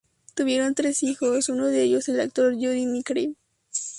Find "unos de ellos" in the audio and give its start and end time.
1.49-2.09